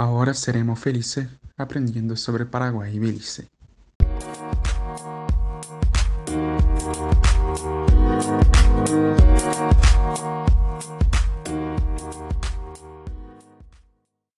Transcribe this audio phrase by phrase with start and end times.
[0.00, 1.26] Ahora seremos felices
[1.56, 3.48] aprendiendo sobre Paraguay y Belice.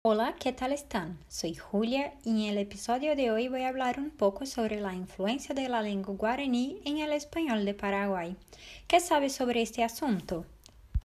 [0.02, 1.18] Hola, ¿qué tal están?
[1.26, 4.94] Soy Julia y en el episodio de hoy voy a hablar un poco sobre la
[4.94, 8.36] influencia de la lengua guaraní en el español de Paraguay.
[8.86, 10.46] ¿Qué sabes sobre este asunto?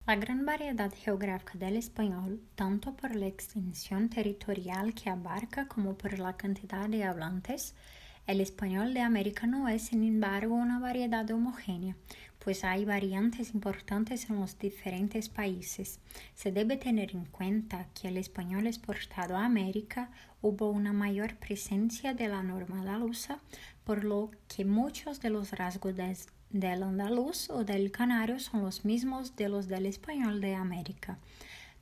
[0.09, 6.17] La gran variedad geográfica del español, tanto por la extensión territorial que abarca como por
[6.17, 7.75] la cantidad de hablantes,
[8.25, 11.95] el español de América no es, sin embargo, una variedad homogénea,
[12.39, 15.99] pues hay variantes importantes en los diferentes países.
[16.33, 20.09] Se debe tener en cuenta que el español exportado a América
[20.41, 23.37] hubo una mayor presencia de la norma andaluza,
[23.83, 26.01] por lo que muchos de los rasgos de
[26.49, 31.19] del andaluz o del canario son los mismos de los del español de América.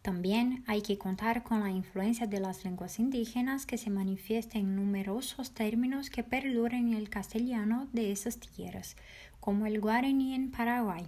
[0.01, 4.75] También hay que contar con la influencia de las lenguas indígenas que se manifiesta en
[4.75, 8.95] numerosos términos que perduran en el castellano de esas tierras,
[9.39, 11.07] como el guaraní en Paraguay.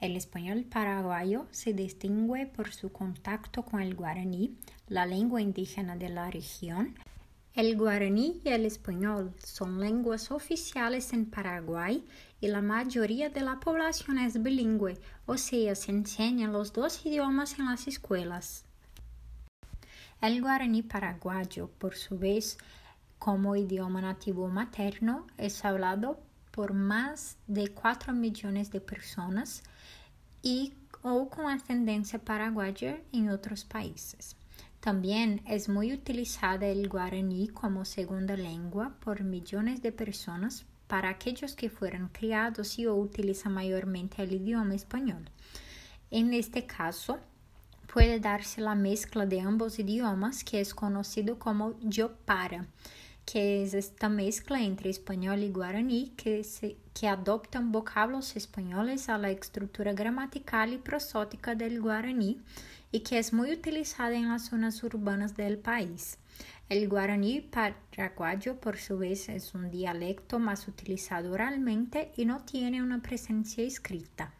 [0.00, 4.56] El español paraguayo se distingue por su contacto con el guaraní,
[4.88, 6.94] la lengua indígena de la región,
[7.58, 12.04] el guaraní y el español son lenguas oficiales en Paraguay
[12.40, 17.58] y la mayoría de la población es bilingüe, o sea, se enseñan los dos idiomas
[17.58, 18.64] en las escuelas.
[20.20, 22.58] El guaraní paraguayo, por su vez,
[23.18, 26.18] como idioma nativo materno, es hablado
[26.50, 29.62] por más de 4 millones de personas
[30.42, 34.36] y o con ascendencia paraguaya en otros países.
[34.80, 41.54] También es muy utilizada el guaraní como segunda lengua por millones de personas para aquellos
[41.54, 45.30] que fueron criados y o utilizan mayormente el idioma español.
[46.10, 47.20] En este caso,
[47.92, 51.74] puede darse la mezcla de ambos idiomas que es conocido como
[52.24, 52.66] para,
[53.24, 59.18] que es esta mezcla entre español y guaraní que, se, que adoptan vocablos españoles a
[59.18, 62.40] la estructura gramatical y prosótica del guaraní
[62.90, 66.18] y que es muy utilizada en las zonas urbanas del país.
[66.68, 72.82] El guaraní paraguayo, por su vez, es un dialecto más utilizado oralmente y no tiene
[72.82, 74.34] una presencia escrita.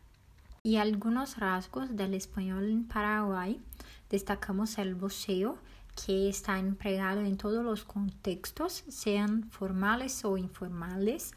[0.63, 3.63] Y algunos rasgos del español en Paraguay
[4.11, 5.59] destacamos el voceo,
[6.05, 11.33] que está empleado en todos los contextos, sean formales o informales.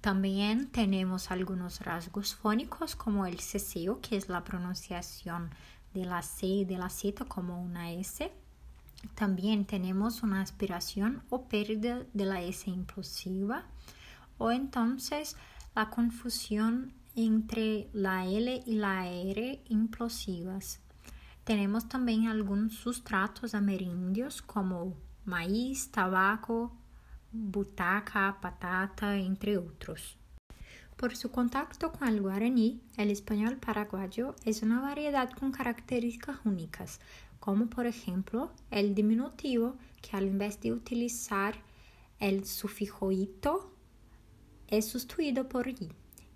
[0.00, 5.50] También tenemos algunos rasgos fónicos como el ceseo, que es la pronunciación
[5.92, 8.32] de la C y de la Z como una S.
[9.14, 13.64] También tenemos una aspiración o pérdida de la S implosiva
[14.38, 15.36] o entonces
[15.74, 20.80] la confusión entre la L y la R implosivas.
[21.44, 24.94] Tenemos también algunos sustratos amerindios como
[25.24, 26.72] maíz, tabaco,
[27.32, 30.16] butaca, patata, entre otros.
[30.96, 37.00] Por su contacto con el guaraní, el español paraguayo es una variedad con características únicas,
[37.50, 41.56] como por ejemplo el diminutivo que al vez de utilizar
[42.20, 43.72] el sufijo ito
[44.68, 45.88] es sustituido por i.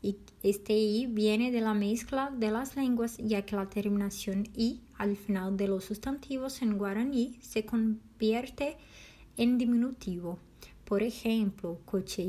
[0.03, 4.81] Y este i viene de la mezcla de las lenguas ya que la terminación i
[4.99, 8.77] al final de los sustantivos en guaraní se convierte
[9.37, 10.41] en diminutivo.
[10.85, 12.25] Por ejemplo, coche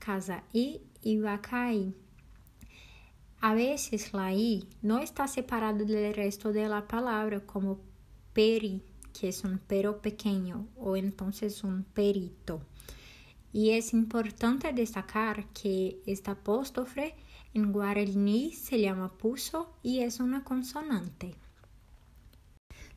[0.00, 1.94] casa i y caer.
[3.40, 7.78] A veces la I no está separada del resto de la palabra como
[8.34, 8.82] peri,
[9.18, 12.60] que es un pero pequeño, o entonces un perito.
[13.52, 17.14] Y es importante destacar que esta apóstrofe
[17.54, 21.36] en guaraní se llama puso y es una consonante.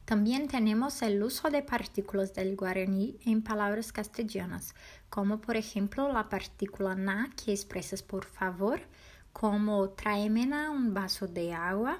[0.03, 4.73] También tenemos el uso de partículas del guaraní en palabras castellanas,
[5.09, 8.79] como por ejemplo la partícula na que expresas por favor,
[9.33, 11.99] como tráeme un vaso de agua,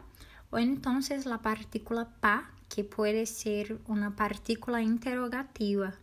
[0.49, 5.95] o entonces la partícula pa que puede ser una partícula interrogativa,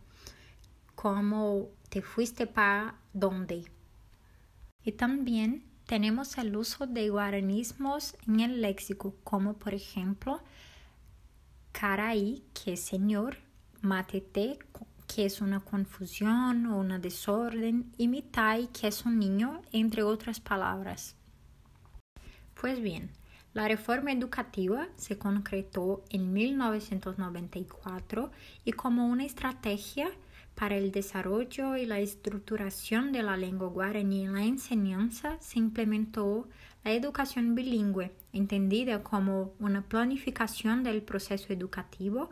[0.95, 3.65] como te fuiste pa dónde.
[4.83, 10.41] Y también tenemos el uso de guaranismos en el léxico, como por ejemplo
[11.71, 13.37] Caraí, que es señor,
[13.81, 14.57] Matete,
[15.07, 20.39] que es una confusión o una desorden, y Mitai, que es un niño, entre otras
[20.39, 21.15] palabras.
[22.59, 23.11] Pues bien,
[23.55, 28.29] la reforma educativa se concretó en 1994
[28.65, 30.11] y como una estrategia
[30.55, 36.49] para el desarrollo y la estructuración de la lengua guaraní en la enseñanza se implementó
[36.83, 42.31] la educación bilingüe, entendida como una planificación del proceso educativo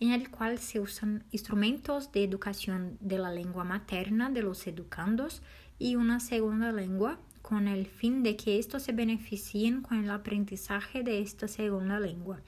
[0.00, 5.40] en el cual se usan instrumentos de educación de la lengua materna de los educandos
[5.78, 11.02] y una segunda lengua con el fin de que estos se beneficien con el aprendizaje
[11.02, 12.40] de esta segunda lengua,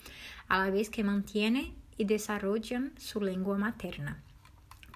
[0.48, 4.22] a la vez que mantienen y desarrollan su lengua materna.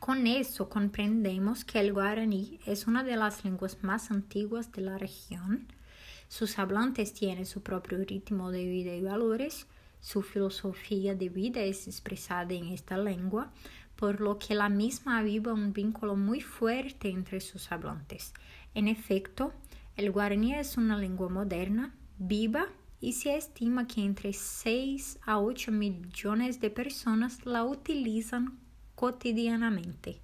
[0.01, 4.97] Con eso comprendemos que el guaraní es una de las lenguas más antiguas de la
[4.97, 5.67] región.
[6.29, 9.67] Sus hablantes tienen su propio ritmo de vida y valores.
[10.01, 13.53] Su filosofía de vida es expresada en esta lengua,
[13.97, 18.33] por lo que la misma aviva un vínculo muy fuerte entre sus hablantes.
[18.75, 19.53] En efecto,
[20.01, 22.69] el guaraní es una lengua moderna, viva,
[23.03, 28.59] y se estima que entre 6 a 8 millones de personas la utilizan
[28.95, 30.17] cotidianamente.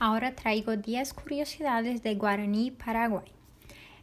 [0.00, 3.30] Ahora traigo 10 curiosidades de guaraní Paraguay.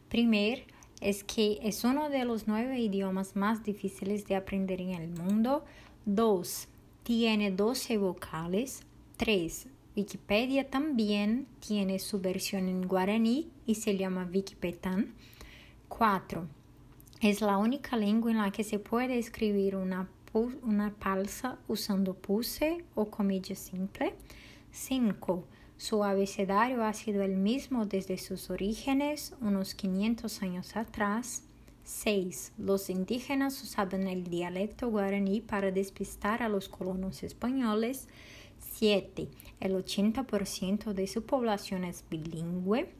[0.08, 0.62] Primero,
[1.02, 5.64] es que es uno de los nueve idiomas más difíciles de aprender en el mundo.
[6.06, 6.68] 2.
[7.02, 8.82] Tiene 12 vocales.
[9.18, 9.68] 3.
[9.98, 15.12] Wikipedia también tiene su versión en guaraní y se llama Wikipetan.
[15.88, 16.46] 4.
[17.20, 20.08] Es la única lengua en la que se puede escribir una
[20.62, 24.14] una palsa usando puse o comilla simple.
[24.70, 25.44] 5.
[25.76, 31.42] Su abecedario ha sido el mismo desde sus orígenes, unos 500 años atrás.
[31.84, 32.52] 6.
[32.58, 38.06] Los indígenas usaban el dialecto guaraní para despistar a los colonos españoles.
[38.72, 39.28] 7.
[39.60, 42.90] El 80% de su población es bilingüe.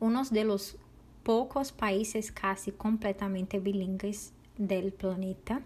[0.00, 0.76] Uno de los
[1.22, 5.62] pocos países casi completamente bilingües del planeta.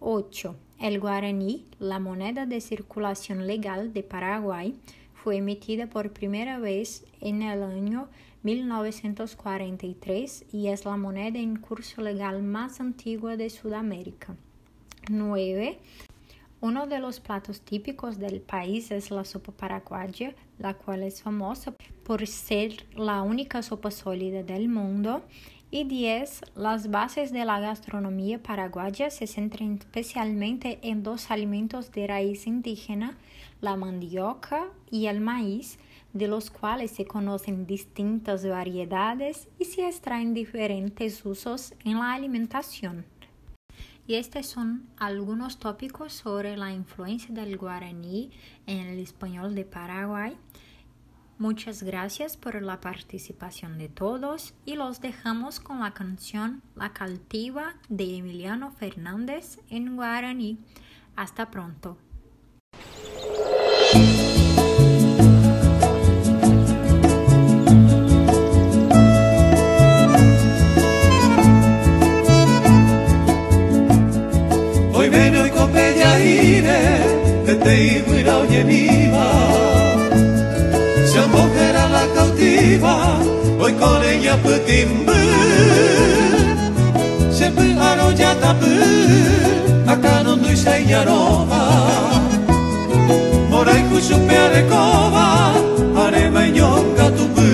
[0.00, 0.56] 8.
[0.80, 4.78] El guaraní, la moneda de circulación legal de Paraguay,
[5.14, 8.08] fue emitida por primera vez en el año
[8.44, 14.36] 1943 y es la moneda en curso legal más antigua de Sudamérica.
[15.10, 15.78] 9.
[16.60, 21.72] Uno de los platos típicos del país es la sopa paraguaya, la cual es famosa
[22.02, 25.22] por ser la única sopa sólida del mundo
[25.70, 26.40] y 10.
[26.56, 33.16] Las bases de la gastronomía paraguaya se centran especialmente en dos alimentos de raíz indígena,
[33.60, 35.78] la mandioca y el maíz,
[36.12, 43.04] de los cuales se conocen distintas variedades y se extraen diferentes usos en la alimentación.
[44.08, 48.30] Y estos son algunos tópicos sobre la influencia del guaraní
[48.66, 50.34] en el español de Paraguay.
[51.36, 57.74] Muchas gracias por la participación de todos y los dejamos con la canción La Caltiva
[57.90, 60.58] de Emiliano Fernández en guaraní.
[61.14, 61.98] Hasta pronto.
[77.68, 79.58] Que te oye viva.
[83.60, 85.12] hoy con ella putimbu
[87.30, 88.72] Sempre arrollata pu
[89.86, 91.62] acá non dui sei aroma
[93.50, 95.52] Morai cuxo peare cova
[96.04, 97.48] arema ignonga tu pu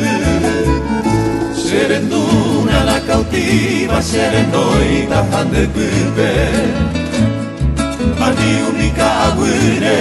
[1.53, 7.04] Serenduna la cautiva serendoita hande pupe
[8.25, 9.99] Ani unica aguire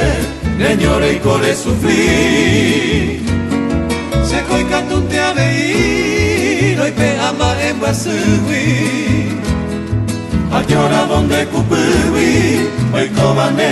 [0.57, 3.21] Neñore y core sufrir.
[4.29, 8.67] Se koi katun te avei noi pe ama e basui
[10.51, 13.69] Agiora donde cupui oi comane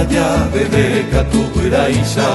[0.00, 2.28] pamaia bebe katu uraisa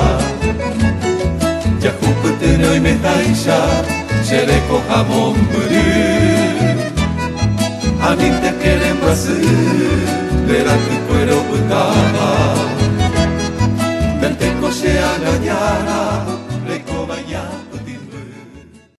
[1.82, 3.58] Jakupetene oi mehaisa
[4.28, 5.86] Xereko jamon buru
[8.10, 9.38] Aninte keren basu
[10.48, 12.75] Beratuko ero butai